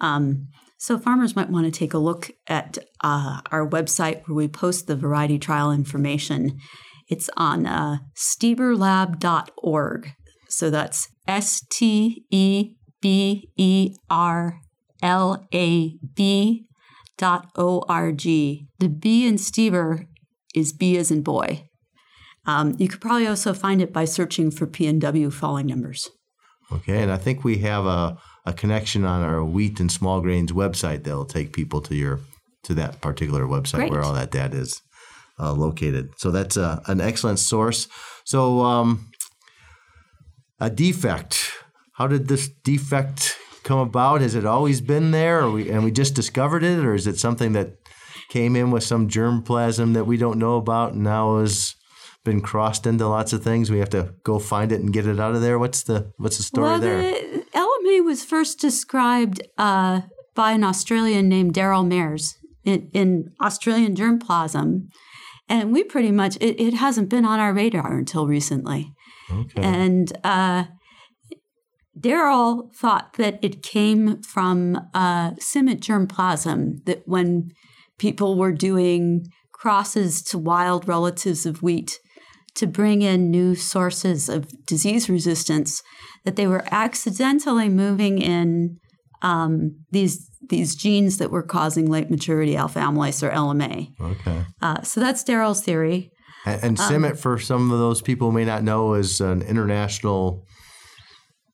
Um, 0.00 0.48
so 0.78 0.98
farmers 0.98 1.36
might 1.36 1.50
want 1.50 1.66
to 1.66 1.78
take 1.78 1.94
a 1.94 1.98
look 1.98 2.32
at 2.48 2.78
uh, 3.04 3.40
our 3.52 3.68
website 3.68 4.26
where 4.26 4.34
we 4.34 4.48
post 4.48 4.86
the 4.86 4.96
variety 4.96 5.38
trial 5.38 5.70
information 5.70 6.58
it's 7.12 7.28
on 7.36 7.66
uh, 7.66 7.98
steberlab.org. 8.16 10.12
So 10.48 10.70
that's 10.70 11.08
S 11.28 11.62
T 11.70 12.24
E 12.30 12.74
B 13.02 13.50
E 13.56 13.94
R 14.08 14.60
L 15.02 15.46
A 15.52 15.98
B 16.14 16.66
dot 17.22 17.46
O 17.56 17.84
R 17.88 18.10
G. 18.10 18.66
The 18.80 18.88
B 18.88 19.28
in 19.28 19.36
Steber 19.36 20.06
is 20.56 20.72
B 20.72 20.98
as 20.98 21.12
in 21.12 21.22
boy. 21.22 21.68
Um, 22.46 22.74
you 22.78 22.88
could 22.88 23.00
probably 23.00 23.28
also 23.28 23.54
find 23.54 23.80
it 23.80 23.92
by 23.92 24.04
searching 24.04 24.50
for 24.50 24.66
PNW 24.66 25.32
falling 25.32 25.66
numbers. 25.68 26.10
Okay, 26.72 27.00
and 27.00 27.12
I 27.12 27.16
think 27.16 27.44
we 27.44 27.58
have 27.58 27.86
a, 27.86 28.18
a 28.44 28.52
connection 28.52 29.04
on 29.04 29.22
our 29.22 29.44
wheat 29.44 29.78
and 29.78 29.92
small 29.92 30.20
grains 30.20 30.50
website 30.50 31.04
that'll 31.04 31.24
take 31.24 31.52
people 31.52 31.80
to 31.82 31.94
your 31.94 32.18
to 32.64 32.74
that 32.74 33.00
particular 33.00 33.44
website 33.44 33.76
Great. 33.76 33.92
where 33.92 34.02
all 34.02 34.14
that 34.14 34.32
data 34.32 34.56
is 34.56 34.82
uh, 35.38 35.52
located. 35.52 36.10
So 36.16 36.32
that's 36.32 36.56
a, 36.56 36.82
an 36.86 37.00
excellent 37.00 37.38
source. 37.38 37.86
So 38.24 38.62
um, 38.62 39.10
a 40.58 40.70
defect. 40.70 41.52
How 41.94 42.08
did 42.08 42.26
this 42.26 42.48
defect 42.64 43.36
come 43.62 43.78
about? 43.78 44.20
Has 44.20 44.34
it 44.34 44.44
always 44.44 44.80
been 44.80 45.10
there, 45.10 45.48
we, 45.48 45.70
and 45.70 45.84
we 45.84 45.90
just 45.90 46.14
discovered 46.14 46.62
it, 46.62 46.84
or 46.84 46.94
is 46.94 47.06
it 47.06 47.18
something 47.18 47.52
that 47.52 47.76
came 48.28 48.56
in 48.56 48.70
with 48.70 48.82
some 48.82 49.08
germplasm 49.08 49.94
that 49.94 50.04
we 50.04 50.16
don't 50.16 50.38
know 50.38 50.56
about 50.56 50.92
and 50.92 51.04
now 51.04 51.38
has 51.38 51.74
been 52.24 52.40
crossed 52.40 52.86
into 52.86 53.06
lots 53.08 53.32
of 53.32 53.42
things? 53.42 53.70
We 53.70 53.78
have 53.78 53.90
to 53.90 54.14
go 54.24 54.38
find 54.38 54.72
it 54.72 54.80
and 54.80 54.92
get 54.92 55.06
it 55.06 55.20
out 55.20 55.34
of 55.34 55.40
there. 55.40 55.58
What's 55.58 55.82
the 55.82 56.12
what's 56.16 56.36
the 56.38 56.42
story 56.42 56.70
well, 56.70 56.80
there? 56.80 57.02
The 57.02 57.44
LMA 57.54 58.04
was 58.04 58.24
first 58.24 58.60
described 58.60 59.42
uh, 59.58 60.02
by 60.34 60.52
an 60.52 60.64
Australian 60.64 61.28
named 61.28 61.54
Daryl 61.54 61.86
Mares 61.86 62.36
in, 62.64 62.90
in 62.92 63.32
Australian 63.40 63.94
germplasm 63.94 64.88
and 65.52 65.72
we 65.72 65.84
pretty 65.84 66.10
much 66.10 66.36
it, 66.36 66.60
it 66.60 66.74
hasn't 66.74 67.10
been 67.10 67.24
on 67.24 67.38
our 67.38 67.52
radar 67.52 67.98
until 67.98 68.26
recently. 68.26 68.92
Okay. 69.30 69.62
And 69.62 70.10
uh, 70.24 70.64
Daryl 71.98 72.72
thought 72.74 73.14
that 73.14 73.38
it 73.42 73.62
came 73.62 74.22
from 74.22 74.76
uh, 74.94 75.32
CIMMYT 75.32 75.80
germplasm. 75.80 76.84
That 76.84 77.02
when 77.06 77.50
people 77.98 78.36
were 78.38 78.52
doing 78.52 79.26
crosses 79.52 80.22
to 80.22 80.38
wild 80.38 80.88
relatives 80.88 81.46
of 81.46 81.62
wheat 81.62 81.98
to 82.54 82.66
bring 82.66 83.02
in 83.02 83.30
new 83.30 83.54
sources 83.54 84.28
of 84.28 84.46
disease 84.66 85.08
resistance, 85.08 85.82
that 86.24 86.36
they 86.36 86.46
were 86.46 86.64
accidentally 86.70 87.68
moving 87.68 88.20
in 88.20 88.78
um, 89.22 89.76
these 89.90 90.28
these 90.48 90.74
genes 90.74 91.18
that 91.18 91.30
were 91.30 91.42
causing 91.42 91.88
late 91.88 92.10
maturity 92.10 92.56
alpha 92.56 92.80
amylase 92.80 93.22
or 93.22 93.30
LMA. 93.30 93.92
Okay. 94.00 94.44
Uh, 94.60 94.82
so 94.82 95.00
that's 95.00 95.22
Daryl's 95.22 95.62
theory. 95.62 96.10
And, 96.44 96.80
and 96.80 97.04
um, 97.04 97.16
for 97.16 97.38
some 97.38 97.70
of 97.70 97.78
those 97.78 98.02
people 98.02 98.30
who 98.30 98.36
may 98.36 98.44
not 98.44 98.64
know, 98.64 98.94
is 98.94 99.20
an 99.20 99.42
international 99.42 100.44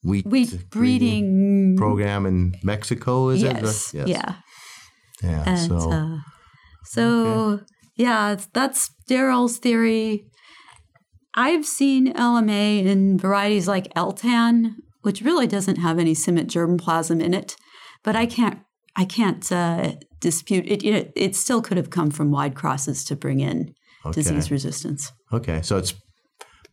wheat, 0.03 0.25
wheat 0.25 0.69
breeding. 0.69 1.75
program 1.77 2.25
in 2.25 2.53
Mexico. 2.63 3.29
Is 3.29 3.41
yes, 3.41 3.93
it? 3.93 4.07
yeah. 4.07 4.35
Yeah. 5.21 5.43
And 5.45 5.59
so 5.59 5.91
uh, 5.91 6.17
so 6.85 7.61
yeah, 7.95 8.37
that's 8.53 8.91
Daryl's 9.09 9.57
theory. 9.57 10.25
I've 11.35 11.65
seen 11.65 12.13
LMA 12.13 12.85
in 12.85 13.17
varieties 13.17 13.67
like 13.67 13.93
Eltan, 13.93 14.75
which 15.01 15.21
really 15.21 15.47
doesn't 15.47 15.77
have 15.77 15.99
any 15.99 16.13
CIMMYT 16.13 16.47
germplasm 16.47 17.21
in 17.21 17.33
it, 17.33 17.55
but 18.03 18.15
I 18.15 18.25
can't 18.25 18.59
I 18.95 19.05
can't 19.05 19.49
uh, 19.51 19.93
dispute 20.19 20.65
it. 20.67 20.83
You 20.83 20.93
know, 20.93 21.05
it 21.15 21.35
still 21.35 21.61
could 21.61 21.77
have 21.77 21.89
come 21.89 22.11
from 22.11 22.31
wide 22.31 22.55
crosses 22.55 23.03
to 23.05 23.15
bring 23.15 23.39
in 23.39 23.73
disease 24.11 24.49
resistance. 24.49 25.11
okay, 25.31 25.61
so 25.61 25.77
it's 25.77 25.93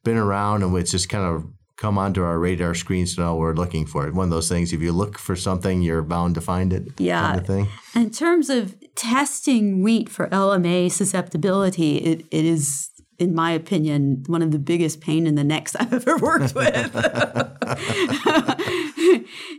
been 0.04 0.16
around 0.16 0.62
and 0.62 0.74
it's 0.76 0.92
just 0.92 1.08
kind 1.08 1.24
of 1.24 1.44
come 1.76 1.98
onto 1.98 2.22
our 2.22 2.38
radar 2.38 2.74
screens 2.74 3.14
to 3.14 3.20
know 3.20 3.36
we're 3.36 3.52
looking 3.54 3.86
for 3.86 4.06
it. 4.06 4.14
One 4.14 4.24
of 4.24 4.30
those 4.30 4.48
things. 4.48 4.72
If 4.72 4.80
you 4.80 4.92
look 4.92 5.18
for 5.18 5.36
something, 5.36 5.82
you're 5.82 6.02
bound 6.02 6.34
to 6.36 6.40
find 6.40 6.72
it. 6.72 6.88
Yeah. 6.98 7.20
Kind 7.20 7.40
of 7.40 7.46
thing. 7.46 7.68
In 7.94 8.10
terms 8.10 8.48
of 8.50 8.74
testing 8.94 9.82
wheat 9.82 10.08
for 10.08 10.26
LMA 10.28 10.90
susceptibility, 10.90 11.98
it, 11.98 12.24
it 12.30 12.44
is, 12.46 12.88
in 13.18 13.34
my 13.34 13.50
opinion, 13.50 14.24
one 14.26 14.40
of 14.42 14.52
the 14.52 14.58
biggest 14.58 15.00
pain 15.02 15.26
in 15.26 15.34
the 15.34 15.44
necks 15.44 15.76
I've 15.80 15.92
ever 15.92 16.16
worked 16.16 16.54
with. 16.54 16.96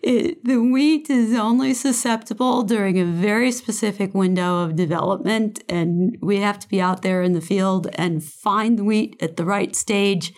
It- 0.04 0.44
the 0.46 0.58
wheat 0.62 1.10
is 1.10 1.34
only 1.38 1.74
susceptible 1.74 2.64
during 2.64 2.98
a 3.00 3.06
very 3.06 3.52
specific 3.52 4.14
window 4.14 4.60
of 4.64 4.76
development, 4.76 5.62
and 5.68 6.18
we 6.22 6.38
have 6.40 6.60
to 6.60 6.68
be 6.70 6.80
out 6.80 7.02
there 7.02 7.22
in 7.22 7.34
the 7.34 7.42
field 7.42 7.88
and 7.96 8.24
find 8.24 8.80
the 8.80 8.84
wheat 8.84 9.18
at 9.22 9.36
the 9.36 9.44
right 9.46 9.76
stage, 9.76 10.34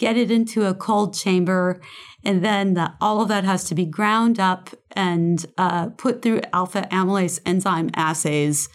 get 0.00 0.16
it 0.16 0.30
into 0.30 0.66
a 0.66 0.74
cold 0.74 1.14
chamber, 1.14 1.78
and 2.24 2.42
then 2.42 2.72
the, 2.72 2.90
all 3.02 3.20
of 3.20 3.28
that 3.28 3.44
has 3.44 3.64
to 3.64 3.74
be 3.74 3.84
ground 3.84 4.40
up 4.40 4.70
and 4.92 5.44
uh, 5.58 5.90
put 5.90 6.22
through 6.22 6.40
alpha 6.54 6.88
amylase 6.90 7.38
enzyme 7.44 7.90
assays. 7.94 8.68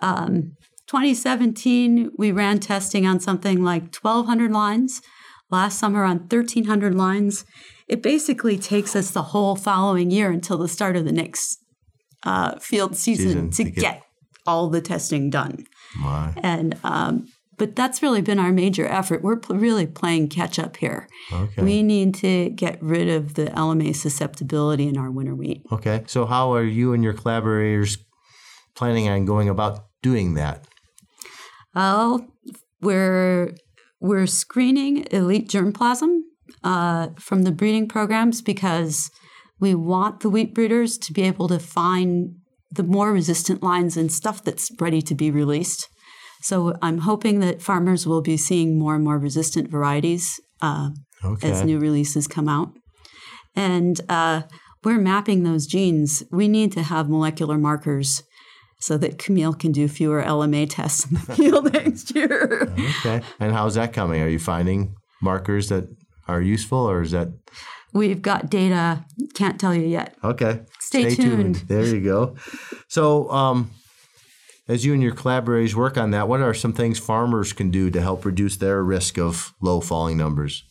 Um, 0.00 0.56
2017, 0.86 2.10
we 2.16 2.32
ran 2.32 2.58
testing 2.58 3.06
on 3.06 3.20
something 3.20 3.62
like 3.62 3.94
1,200 3.94 4.50
lines. 4.50 5.02
Last 5.50 5.78
summer, 5.78 6.04
on 6.04 6.20
1,300 6.20 6.94
lines. 6.94 7.44
It 7.86 8.02
basically 8.02 8.56
takes 8.56 8.96
us 8.96 9.10
the 9.10 9.22
whole 9.22 9.54
following 9.54 10.10
year 10.10 10.30
until 10.30 10.56
the 10.56 10.68
start 10.68 10.96
of 10.96 11.04
the 11.04 11.12
next 11.12 11.58
uh, 12.22 12.58
field 12.58 12.96
season, 12.96 13.28
Season 13.28 13.50
to 13.50 13.64
to 13.64 13.70
get- 13.70 13.80
get 13.82 14.02
all 14.46 14.70
the 14.70 14.80
testing 14.80 15.28
done. 15.28 15.66
My. 15.98 16.32
And 16.42 16.78
um, 16.82 17.28
but 17.58 17.76
that's 17.76 18.02
really 18.02 18.22
been 18.22 18.38
our 18.38 18.52
major 18.52 18.86
effort. 18.86 19.22
We're 19.22 19.36
pl- 19.36 19.56
really 19.56 19.86
playing 19.86 20.28
catch 20.28 20.58
up 20.58 20.76
here. 20.76 21.08
Okay. 21.32 21.62
We 21.62 21.82
need 21.82 22.14
to 22.16 22.50
get 22.50 22.82
rid 22.82 23.08
of 23.08 23.34
the 23.34 23.46
LMA 23.46 23.94
susceptibility 23.94 24.88
in 24.88 24.96
our 24.96 25.10
winter 25.10 25.34
wheat. 25.34 25.62
Okay. 25.70 26.04
So 26.06 26.26
how 26.26 26.54
are 26.54 26.64
you 26.64 26.92
and 26.92 27.04
your 27.04 27.12
collaborators 27.12 27.98
planning 28.74 29.08
on 29.08 29.24
going 29.24 29.48
about 29.48 29.86
doing 30.02 30.34
that? 30.34 30.66
Well, 31.74 32.26
we're 32.80 33.54
we're 34.00 34.26
screening 34.26 35.06
elite 35.10 35.48
germplasm 35.48 36.22
uh, 36.64 37.08
from 37.18 37.42
the 37.42 37.52
breeding 37.52 37.88
programs 37.88 38.42
because 38.42 39.10
we 39.60 39.74
want 39.74 40.20
the 40.20 40.30
wheat 40.30 40.54
breeders 40.54 40.98
to 40.98 41.12
be 41.12 41.22
able 41.22 41.48
to 41.48 41.58
find 41.58 42.34
the 42.72 42.82
more 42.82 43.12
resistant 43.12 43.62
lines 43.62 43.96
and 43.96 44.10
stuff 44.10 44.42
that's 44.42 44.70
ready 44.80 45.00
to 45.02 45.14
be 45.14 45.30
released. 45.30 45.88
So 46.42 46.76
I'm 46.82 46.98
hoping 46.98 47.40
that 47.40 47.62
farmers 47.62 48.06
will 48.06 48.20
be 48.22 48.36
seeing 48.36 48.78
more 48.78 48.94
and 48.94 49.04
more 49.04 49.18
resistant 49.18 49.70
varieties 49.70 50.40
uh, 50.60 50.90
Okay. 51.24 51.50
as 51.52 51.62
new 51.64 51.78
releases 51.78 52.26
come 52.26 52.48
out. 52.48 52.72
And 53.54 54.00
uh, 54.08 54.42
we're 54.82 54.98
mapping 54.98 55.44
those 55.44 55.66
genes. 55.66 56.24
We 56.32 56.48
need 56.48 56.72
to 56.72 56.82
have 56.82 57.08
molecular 57.08 57.56
markers 57.58 58.22
so 58.80 58.98
that 58.98 59.18
Camille 59.18 59.54
can 59.54 59.70
do 59.70 59.86
fewer 59.86 60.20
LMA 60.22 60.66
tests 60.68 61.06
in 61.06 61.14
the 61.14 61.20
field 61.36 61.72
next 61.72 62.14
year. 62.16 62.68
Okay. 63.00 63.22
And 63.38 63.52
how's 63.52 63.74
that 63.76 63.92
coming? 63.92 64.20
Are 64.20 64.28
you 64.28 64.40
finding 64.40 64.96
markers 65.22 65.68
that 65.68 65.84
are 66.26 66.40
useful 66.42 66.78
or 66.78 67.02
is 67.02 67.12
that 67.12 67.28
We've 67.94 68.22
got 68.22 68.48
data, 68.50 69.04
can't 69.34 69.60
tell 69.60 69.74
you 69.74 69.86
yet. 69.86 70.16
okay? 70.24 70.62
Stay 70.80 71.14
tuned. 71.14 71.56
There 71.68 71.84
you 71.84 72.00
go. 72.00 72.36
So, 72.88 73.30
um, 73.30 73.70
as 74.72 74.86
you 74.86 74.94
and 74.94 75.02
your 75.02 75.14
collaborators 75.14 75.76
work 75.76 75.98
on 75.98 76.10
that, 76.12 76.28
what 76.28 76.40
are 76.40 76.54
some 76.54 76.72
things 76.72 76.98
farmers 76.98 77.52
can 77.52 77.70
do 77.70 77.90
to 77.90 78.00
help 78.00 78.24
reduce 78.24 78.56
their 78.56 78.82
risk 78.82 79.18
of 79.18 79.54
low 79.60 79.80
falling 79.80 80.16
numbers? 80.16 80.64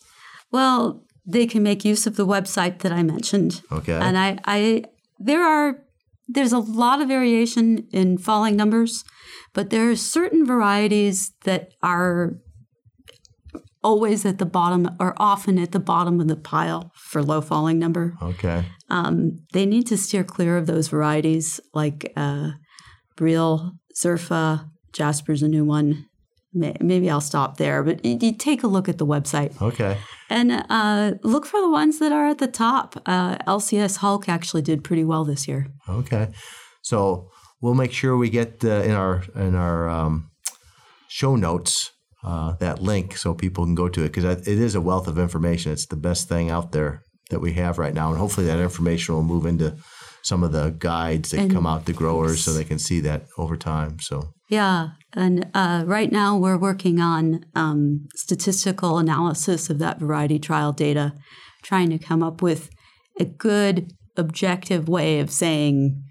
Well, 0.52 1.04
they 1.26 1.46
can 1.46 1.62
make 1.62 1.86
use 1.86 2.08
of 2.08 2.16
the 2.16 2.26
website 2.26 2.80
that 2.80 2.92
I 2.92 3.04
mentioned. 3.04 3.62
Okay. 3.72 3.94
And 3.94 4.18
I, 4.18 4.40
I 4.46 4.84
there 5.20 5.44
are 5.44 5.84
there's 6.28 6.52
a 6.52 6.60
lot 6.60 7.02
of 7.02 7.10
variation 7.10 7.88
in 7.92 8.18
falling 8.18 8.56
numbers, 8.56 9.04
but 9.54 9.70
there 9.70 9.90
are 9.92 9.96
certain 9.96 10.46
varieties 10.46 11.34
that 11.44 11.74
are 11.84 12.38
always 13.84 14.26
at 14.26 14.40
the 14.40 14.46
bottom 14.46 14.90
or 15.00 15.14
often 15.18 15.60
at 15.60 15.72
the 15.72 15.80
bottom 15.80 16.20
of 16.20 16.28
the 16.28 16.36
pile 16.36 16.92
for 16.96 17.22
low 17.22 17.42
falling 17.42 17.78
number. 17.78 18.16
Okay. 18.22 18.66
Um, 18.90 19.38
they 19.54 19.66
need 19.66 19.88
to 19.88 19.98
steer 19.98 20.24
clear 20.24 20.58
of 20.58 20.66
those 20.66 20.88
varieties 20.88 21.60
like 21.74 22.12
uh, 22.16 22.52
Xerpha, 23.96 24.70
Jasper's 24.94 25.42
a 25.44 25.48
new 25.48 25.66
one. 25.66 26.08
Maybe 26.54 27.10
I'll 27.10 27.22
stop 27.22 27.56
there, 27.58 27.82
but 27.82 28.04
you, 28.04 28.34
take 28.34 28.62
a 28.62 28.68
look 28.68 28.90
at 28.90 28.98
the 28.98 29.06
website 29.06 29.60
Okay. 29.62 29.98
and 30.30 30.52
uh, 30.70 31.14
look 31.24 31.46
for 31.46 31.62
the 31.62 31.70
ones 31.70 32.00
that 32.00 32.12
are 32.12 32.26
at 32.28 32.40
the 32.40 32.48
top. 32.48 33.02
Uh, 33.06 33.38
LCS 33.48 33.98
Hulk 33.98 34.28
actually 34.28 34.62
did 34.62 34.84
pretty 34.84 35.06
well 35.06 35.24
this 35.24 35.48
year. 35.48 35.68
Okay. 35.88 36.28
So 36.82 37.30
we'll 37.62 37.74
make 37.74 37.94
sure 37.94 38.18
we 38.18 38.30
get 38.30 38.66
uh, 38.66 38.82
in 38.82 38.92
our 38.92 39.24
in 39.34 39.56
our 39.56 39.88
um, 39.90 40.30
show 41.08 41.38
notes 41.38 41.92
uh, 42.24 42.56
that 42.60 42.82
link 42.82 43.16
so 43.16 43.34
people 43.34 43.64
can 43.64 43.76
go 43.76 43.88
to 43.88 44.04
it 44.04 44.12
because 44.12 44.26
it 44.46 44.60
is 44.60 44.76
a 44.76 44.82
wealth 44.82 45.08
of 45.08 45.18
information. 45.18 45.72
It's 45.72 45.86
the 45.86 45.96
best 45.96 46.28
thing 46.28 46.50
out 46.50 46.74
there 46.74 47.04
that 47.30 47.40
we 47.40 47.54
have 47.54 47.78
right 47.78 47.94
now, 47.94 48.10
and 48.10 48.18
hopefully 48.18 48.48
that 48.48 48.60
information 48.60 49.16
will 49.16 49.24
move 49.24 49.46
into 49.46 49.78
some 50.24 50.44
of 50.44 50.52
the 50.52 50.76
guides 50.78 51.32
that 51.32 51.40
And- 51.40 51.52
come 51.52 51.66
out 51.66 51.86
to 51.86 51.94
growers 51.94 52.44
so 52.44 52.54
they 52.54 52.64
can 52.64 52.80
see 52.80 53.00
that 53.02 53.26
over 53.38 53.58
time. 53.58 54.00
So 54.00 54.34
Yeah, 54.50 54.90
and 55.14 55.48
uh, 55.54 55.84
right 55.86 56.12
now 56.12 56.38
we're 56.38 56.58
working 56.58 57.00
on 57.00 57.46
um, 57.56 58.08
statistical 58.16 58.98
analysis 58.98 59.70
of 59.70 59.80
that 59.80 60.00
variety 60.00 60.40
trial 60.40 60.74
data, 60.74 61.14
trying 61.64 61.90
to 61.90 61.98
come 61.98 62.22
up 62.22 62.42
with 62.42 62.70
a 63.20 63.26
good 63.26 63.94
objective 64.18 64.88
way 64.88 65.20
of 65.20 65.32
saying 65.32 66.04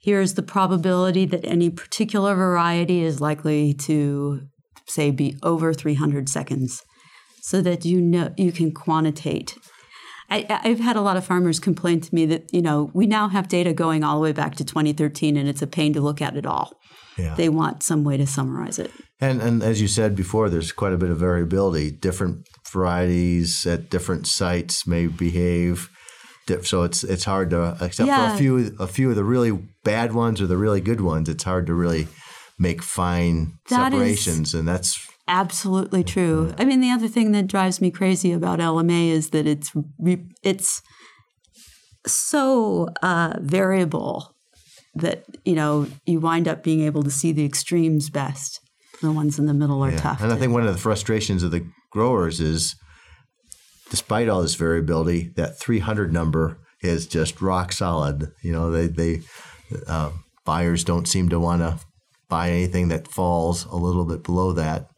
here's 0.00 0.34
the 0.34 0.42
probability 0.42 1.26
that 1.26 1.44
any 1.44 1.68
particular 1.68 2.34
variety 2.34 3.02
is 3.02 3.20
likely 3.20 3.74
to 3.74 4.40
say 4.86 5.10
be 5.10 5.36
over 5.42 5.72
300 5.74 6.28
seconds 6.28 6.82
so 7.42 7.60
that 7.60 7.84
you 7.84 8.00
know 8.00 8.32
you 8.36 8.52
can 8.52 8.72
quantitate 8.72 9.56
I, 10.30 10.46
I've 10.64 10.80
had 10.80 10.96
a 10.96 11.00
lot 11.00 11.16
of 11.16 11.24
farmers 11.24 11.58
complain 11.60 12.00
to 12.00 12.14
me 12.14 12.26
that 12.26 12.44
you 12.52 12.62
know 12.62 12.90
we 12.94 13.06
now 13.06 13.28
have 13.28 13.48
data 13.48 13.72
going 13.72 14.04
all 14.04 14.16
the 14.16 14.22
way 14.22 14.32
back 14.32 14.54
to 14.56 14.64
2013, 14.64 15.36
and 15.36 15.48
it's 15.48 15.62
a 15.62 15.66
pain 15.66 15.92
to 15.94 16.00
look 16.00 16.22
at 16.22 16.36
it 16.36 16.46
all. 16.46 16.72
yeah. 17.18 17.34
They 17.34 17.48
want 17.48 17.82
some 17.82 18.04
way 18.04 18.16
to 18.16 18.26
summarize 18.26 18.78
it. 18.78 18.90
And 19.20 19.42
and 19.42 19.62
as 19.62 19.80
you 19.80 19.88
said 19.88 20.14
before, 20.16 20.48
there's 20.48 20.72
quite 20.72 20.92
a 20.92 20.96
bit 20.98 21.10
of 21.10 21.18
variability. 21.18 21.90
Different 21.90 22.46
varieties 22.72 23.66
at 23.66 23.90
different 23.90 24.26
sites 24.26 24.86
may 24.86 25.06
behave. 25.06 25.88
So 26.62 26.82
it's 26.82 27.04
it's 27.04 27.24
hard 27.24 27.50
to 27.50 27.76
except 27.80 28.08
for 28.10 28.34
a 28.34 28.36
few 28.38 28.76
a 28.80 28.86
few 28.86 29.10
of 29.10 29.16
the 29.16 29.24
really 29.24 29.52
bad 29.84 30.12
ones 30.14 30.40
or 30.40 30.46
the 30.48 30.56
really 30.56 30.80
good 30.80 31.00
ones. 31.00 31.28
It's 31.28 31.44
hard 31.44 31.66
to 31.66 31.74
really 31.74 32.08
make 32.58 32.82
fine 32.82 33.52
That 33.68 33.92
is- 33.92 33.98
separations, 33.98 34.54
and 34.54 34.66
that's 34.66 35.06
Absolutely 35.30 36.02
true. 36.02 36.52
I 36.58 36.64
mean, 36.64 36.80
the 36.80 36.90
other 36.90 37.06
thing 37.06 37.30
that 37.32 37.46
drives 37.46 37.80
me 37.80 37.92
crazy 37.92 38.32
about 38.32 38.58
LMA 38.58 39.10
is 39.10 39.30
that 39.30 39.46
it's 39.46 39.72
it's 40.42 40.82
so 42.04 42.88
uh, 43.00 43.34
variable 43.40 44.34
that 44.96 45.24
you 45.44 45.54
know 45.54 45.86
you 46.04 46.18
wind 46.18 46.48
up 46.48 46.64
being 46.64 46.80
able 46.80 47.04
to 47.04 47.12
see 47.12 47.30
the 47.30 47.44
extremes 47.44 48.10
best. 48.10 48.60
The 49.02 49.12
ones 49.12 49.38
in 49.38 49.46
the 49.46 49.54
middle 49.54 49.82
are 49.84 49.92
yeah. 49.92 50.00
tough. 50.00 50.20
And 50.20 50.32
I 50.32 50.36
think 50.36 50.52
one 50.52 50.66
of 50.66 50.74
the 50.74 50.80
frustrations 50.80 51.44
of 51.44 51.52
the 51.52 51.64
growers 51.92 52.40
is, 52.40 52.74
despite 53.88 54.28
all 54.28 54.42
this 54.42 54.56
variability, 54.56 55.30
that 55.36 55.60
300 55.60 56.12
number 56.12 56.58
is 56.82 57.06
just 57.06 57.40
rock 57.40 57.72
solid. 57.72 58.32
You 58.42 58.52
know, 58.52 58.72
they 58.72 58.88
they 58.88 59.22
uh, 59.86 60.10
buyers 60.44 60.82
don't 60.82 61.06
seem 61.06 61.28
to 61.28 61.38
want 61.38 61.62
to 61.62 61.78
buy 62.28 62.50
anything 62.50 62.88
that 62.88 63.06
falls 63.06 63.64
a 63.66 63.76
little 63.76 64.04
bit 64.04 64.24
below 64.24 64.52
that. 64.54 64.88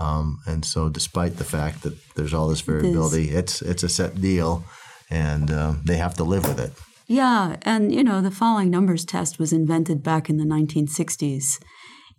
Um, 0.00 0.40
and 0.46 0.64
so, 0.64 0.88
despite 0.88 1.36
the 1.36 1.44
fact 1.44 1.82
that 1.82 1.94
there's 2.14 2.34
all 2.34 2.48
this 2.48 2.62
variability, 2.62 3.30
it's 3.30 3.62
it's 3.62 3.82
a 3.82 3.88
set 3.88 4.20
deal, 4.20 4.64
and 5.10 5.50
um, 5.50 5.82
they 5.84 5.96
have 5.96 6.14
to 6.14 6.24
live 6.24 6.48
with 6.48 6.58
it. 6.58 6.72
Yeah, 7.06 7.56
and 7.62 7.94
you 7.94 8.02
know, 8.02 8.20
the 8.20 8.30
falling 8.30 8.70
numbers 8.70 9.04
test 9.04 9.38
was 9.38 9.52
invented 9.52 10.02
back 10.02 10.30
in 10.30 10.38
the 10.38 10.44
1960s. 10.44 11.60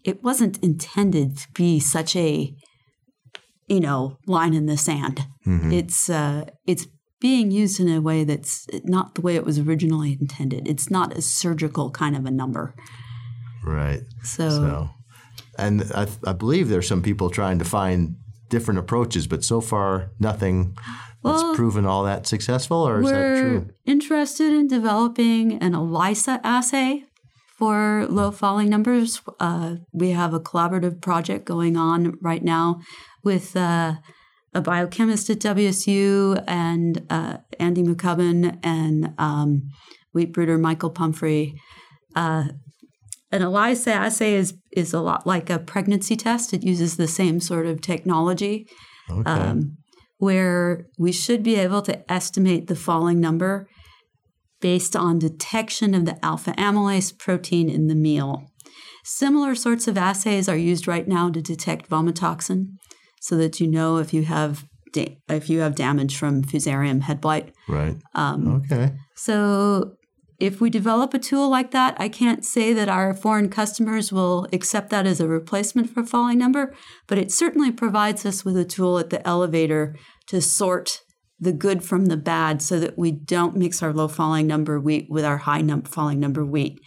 It 0.03 0.23
wasn't 0.23 0.63
intended 0.63 1.37
to 1.37 1.47
be 1.53 1.79
such 1.79 2.15
a 2.15 2.55
you 3.71 3.79
know, 3.79 4.17
line 4.27 4.53
in 4.53 4.65
the 4.65 4.75
sand. 4.75 5.25
It's 5.73 6.09
uh 6.09 6.45
it's 6.67 6.87
being 7.21 7.51
used 7.51 7.79
in 7.79 7.87
a 7.87 8.01
way 8.01 8.25
that's 8.25 8.67
not 8.83 9.15
the 9.15 9.21
way 9.21 9.35
it 9.35 9.45
was 9.45 9.59
originally 9.59 10.17
intended. 10.19 10.67
It's 10.67 10.89
not 10.91 11.15
a 11.17 11.21
surgical 11.21 11.89
kind 11.89 12.15
of 12.17 12.25
a 12.25 12.31
number. 12.31 12.75
Right. 13.63 14.01
So, 14.23 14.49
So, 14.49 14.89
and 15.57 15.91
I, 15.93 16.07
I 16.25 16.33
believe 16.33 16.69
there's 16.69 16.87
some 16.87 17.01
people 17.01 17.29
trying 17.29 17.59
to 17.59 17.65
find 17.65 18.15
different 18.49 18.79
approaches, 18.79 19.27
but 19.27 19.43
so 19.43 19.61
far 19.61 20.11
nothing 20.19 20.77
that's 21.23 21.43
proven 21.55 21.85
all 21.85 22.03
that 22.03 22.25
successful, 22.25 22.77
or 22.77 23.01
is 23.01 23.09
that 23.09 23.15
we're 23.15 23.41
true? 23.41 23.69
interested 23.85 24.53
in 24.53 24.67
developing 24.67 25.53
an 25.61 25.73
ELISA 25.75 26.41
assay 26.43 27.05
for 27.57 28.07
low 28.09 28.31
falling 28.31 28.69
numbers. 28.69 29.21
Uh, 29.39 29.75
we 29.91 30.11
have 30.11 30.33
a 30.33 30.39
collaborative 30.39 30.99
project 30.99 31.45
going 31.45 31.77
on 31.77 32.17
right 32.21 32.43
now 32.43 32.81
with 33.23 33.55
uh, 33.55 33.93
a 34.53 34.61
biochemist 34.61 35.29
at 35.29 35.39
WSU 35.39 36.43
and 36.47 37.05
uh, 37.09 37.37
Andy 37.59 37.83
McCubbin 37.83 38.57
and 38.63 39.13
um, 39.19 39.69
wheat 40.11 40.33
breeder 40.33 40.57
Michael 40.57 40.89
Pumphrey. 40.89 41.55
An 43.31 43.41
ELISA 43.41 43.91
assay 43.93 44.33
is, 44.35 44.53
is 44.75 44.93
a 44.93 44.99
lot 44.99 45.25
like 45.25 45.49
a 45.49 45.59
pregnancy 45.59 46.15
test. 46.15 46.53
It 46.53 46.63
uses 46.63 46.97
the 46.97 47.07
same 47.07 47.39
sort 47.39 47.65
of 47.65 47.81
technology 47.81 48.67
Okay. 49.09 49.29
um, 49.29 49.77
where 50.17 50.85
we 50.99 51.11
should 51.11 51.41
be 51.43 51.55
able 51.55 51.81
to 51.83 52.11
estimate 52.11 52.67
the 52.67 52.75
falling 52.75 53.19
number 53.19 53.67
based 54.59 54.95
on 54.95 55.17
detection 55.19 55.93
of 55.93 56.05
the 56.05 56.23
alpha 56.23 56.51
amylase 56.53 57.17
protein 57.17 57.69
in 57.69 57.87
the 57.87 57.95
meal. 57.95 58.43
Similar 59.03 59.55
sorts 59.55 59.87
of 59.87 59.97
assays 59.97 60.47
are 60.47 60.55
used 60.57 60.87
right 60.87 61.07
now 61.07 61.29
to 61.31 61.41
detect 61.41 61.89
vomitoxin, 61.89 62.67
so 63.21 63.35
that 63.37 63.59
you 63.59 63.67
know 63.67 63.97
if 63.97 64.13
you 64.13 64.23
have 64.25 64.63
da- 64.93 65.17
if 65.29 65.49
you 65.49 65.61
have 65.61 65.73
damage 65.75 66.15
from 66.17 66.43
fusarium 66.43 67.01
head 67.01 67.19
blight. 67.21 67.53
right. 67.67 67.97
Um, 68.13 68.61
Okay. 68.71 68.91
so 69.15 69.93
if 70.41 70.59
we 70.59 70.71
develop 70.71 71.13
a 71.13 71.19
tool 71.19 71.49
like 71.49 71.69
that, 71.69 71.95
I 71.99 72.09
can't 72.09 72.43
say 72.43 72.73
that 72.73 72.89
our 72.89 73.13
foreign 73.13 73.47
customers 73.47 74.11
will 74.11 74.47
accept 74.51 74.89
that 74.89 75.05
as 75.05 75.19
a 75.19 75.27
replacement 75.27 75.91
for 75.91 76.03
falling 76.03 76.39
number, 76.39 76.73
but 77.05 77.19
it 77.19 77.31
certainly 77.31 77.71
provides 77.71 78.25
us 78.25 78.43
with 78.43 78.57
a 78.57 78.65
tool 78.65 78.97
at 78.97 79.11
the 79.11 79.25
elevator 79.25 79.95
to 80.27 80.41
sort 80.41 81.01
the 81.39 81.53
good 81.53 81.83
from 81.83 82.07
the 82.07 82.17
bad 82.17 82.59
so 82.59 82.79
that 82.79 82.97
we 82.97 83.11
don't 83.11 83.55
mix 83.55 83.83
our 83.83 83.93
low 83.93 84.07
falling 84.07 84.47
number 84.47 84.79
wheat 84.79 85.05
with 85.11 85.23
our 85.23 85.37
high 85.37 85.61
num- 85.61 85.83
falling 85.83 86.19
number 86.19 86.43
wheat. 86.43 86.79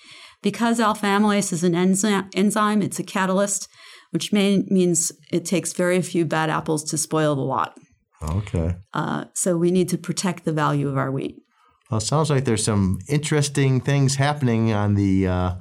Because 0.42 0.80
alpha 0.80 1.06
amylase 1.06 1.52
is 1.52 1.62
an 1.62 1.74
enzy- 1.74 2.28
enzyme, 2.34 2.82
it's 2.82 2.98
a 2.98 3.04
catalyst, 3.04 3.68
which 4.10 4.32
may, 4.32 4.64
means 4.66 5.12
it 5.32 5.44
takes 5.44 5.72
very 5.72 6.02
few 6.02 6.24
bad 6.24 6.50
apples 6.50 6.82
to 6.90 6.98
spoil 6.98 7.36
the 7.36 7.42
lot. 7.42 7.78
Okay. 8.20 8.74
Uh, 8.92 9.26
so 9.32 9.56
we 9.56 9.70
need 9.70 9.88
to 9.90 9.98
protect 9.98 10.44
the 10.44 10.52
value 10.52 10.88
of 10.88 10.98
our 10.98 11.12
wheat. 11.12 11.36
Well, 11.90 11.98
it 11.98 12.02
sounds 12.02 12.30
like 12.30 12.44
there's 12.44 12.64
some 12.64 12.98
interesting 13.08 13.80
things 13.80 14.16
happening 14.16 14.72
on 14.72 14.94
the 14.94 15.26
uh, 15.28 15.54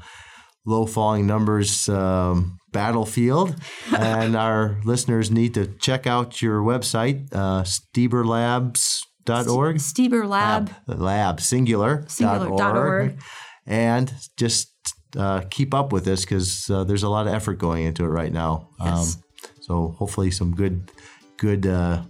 low 0.66 0.86
falling 0.86 1.28
numbers 1.28 1.90
um, 1.90 2.58
battlefield, 2.72 3.56
and 3.98 4.36
our 4.36 4.80
listeners 4.86 5.30
need 5.32 5.54
to 5.56 5.68
check 5.80 6.08
out 6.08 6.42
your 6.42 6.62
website, 6.62 7.28
uh, 7.34 7.64
steberlabs.org. 7.64 9.76
Steber 9.78 10.28
Lab. 10.28 10.72
lab 10.88 11.42
singular, 11.42 12.06
Singular 12.08 12.50
dot 12.50 12.58
dot 12.58 12.78
org. 12.78 13.12
org. 13.12 13.20
and 13.66 14.14
just 14.38 14.70
uh, 15.18 15.42
keep 15.50 15.74
up 15.74 15.92
with 15.92 16.06
this 16.06 16.22
because 16.26 16.70
uh, 16.70 16.84
there's 16.84 17.04
a 17.04 17.10
lot 17.10 17.28
of 17.28 17.34
effort 17.34 17.58
going 17.60 17.86
into 17.86 18.04
it 18.04 18.08
right 18.10 18.32
now. 18.34 18.70
Um, 18.80 18.88
Yes. 18.98 19.18
so 19.62 19.90
hopefully 19.98 20.32
some 20.32 20.54
good 20.56 20.92
good 21.38 21.68
uh, 21.68 22.04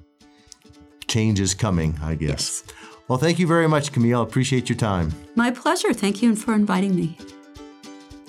changes 1.08 1.53
coming. 1.53 1.98
I 2.01 2.16
guess. 2.16 2.64
Well, 3.07 3.20
thank 3.20 3.37
you 3.37 3.48
very 3.48 3.68
much, 3.68 3.92
Camille. 3.92 4.22
Appreciate 4.22 4.70
your 4.70 4.77
time. 4.77 5.13
My 5.35 5.51
pleasure. 5.51 5.94
Thank 5.94 6.22
you 6.22 6.35
for 6.35 6.53
inviting 6.53 6.96
me. 6.96 7.18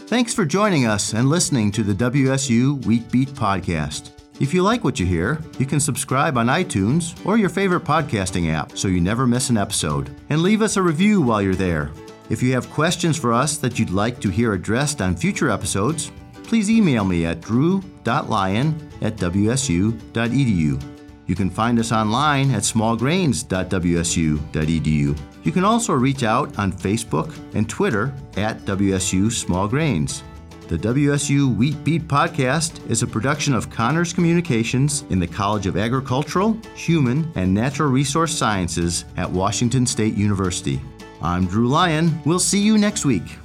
Thanks 0.06 0.34
for 0.34 0.44
joining 0.44 0.87
us 0.87 1.14
and 1.14 1.30
listening 1.30 1.72
to 1.72 1.82
the 1.82 1.94
WSU 1.94 2.84
Wheat 2.84 3.10
Beat 3.10 3.30
podcast. 3.30 4.10
If 4.40 4.52
you 4.52 4.62
like 4.62 4.82
what 4.82 4.98
you 4.98 5.06
hear, 5.06 5.40
you 5.58 5.66
can 5.66 5.78
subscribe 5.78 6.37
on 6.37 6.46
iTunes 6.48 7.14
or 7.24 7.38
your 7.38 7.48
favorite 7.48 7.84
podcasting 7.84 8.52
app 8.52 8.76
so 8.76 8.88
you 8.88 9.00
never 9.00 9.26
miss 9.26 9.48
an 9.48 9.56
episode. 9.56 10.14
And 10.28 10.42
leave 10.42 10.60
us 10.60 10.76
a 10.76 10.82
review 10.82 11.22
while 11.22 11.40
you're 11.40 11.54
there. 11.54 11.92
If 12.30 12.42
you 12.42 12.52
have 12.54 12.70
questions 12.70 13.16
for 13.16 13.32
us 13.32 13.56
that 13.58 13.78
you'd 13.78 13.90
like 13.90 14.20
to 14.20 14.30
hear 14.30 14.54
addressed 14.54 15.00
on 15.00 15.14
future 15.14 15.50
episodes, 15.50 16.10
please 16.42 16.68
email 16.68 17.04
me 17.04 17.26
at 17.26 17.40
drew.lyon 17.40 18.90
at 19.02 19.16
wsu.edu. 19.16 20.93
You 21.26 21.34
can 21.34 21.50
find 21.50 21.78
us 21.78 21.92
online 21.92 22.50
at 22.50 22.62
smallgrains.wsu.edu. 22.62 25.18
You 25.42 25.52
can 25.52 25.64
also 25.64 25.92
reach 25.92 26.22
out 26.22 26.58
on 26.58 26.72
Facebook 26.72 27.37
and 27.54 27.68
Twitter 27.68 28.14
at 28.37 28.60
WSU 28.60 29.30
Small 29.32 29.68
Grains. 29.68 30.22
The 30.68 30.78
WSU 30.78 31.54
Wheat 31.56 31.84
Beat 31.84 32.08
podcast 32.08 32.90
is 32.90 33.02
a 33.02 33.06
production 33.06 33.54
of 33.54 33.68
CAHNRS 33.68 34.14
Communications 34.14 35.04
in 35.10 35.18
the 35.18 35.26
College 35.26 35.66
of 35.66 35.76
Agricultural, 35.76 36.58
Human, 36.74 37.30
and 37.34 37.52
Natural 37.52 37.90
Resource 37.90 38.34
Sciences 38.34 39.04
at 39.18 39.30
Washington 39.30 39.84
State 39.84 40.14
University. 40.14 40.80
I'm 41.20 41.46
Drew 41.46 41.68
Lyon. 41.68 42.18
We'll 42.24 42.38
see 42.38 42.60
you 42.60 42.78
next 42.78 43.04
week. 43.04 43.43